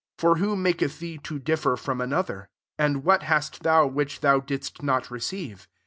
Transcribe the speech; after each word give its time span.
7 0.17 0.17
For 0.33 0.39
who 0.39 0.55
maketh 0.55 0.97
thee 0.97 1.19
to 1.19 1.37
differ 1.37 1.75
from 1.75 2.01
ari" 2.01 2.11
other? 2.11 2.49
and 2.75 3.03
what 3.03 3.21
hast 3.21 3.61
thou 3.61 3.85
which 3.85 4.21
thou 4.21 4.39
didst 4.39 4.81
not 4.81 5.11
receive 5.11 5.67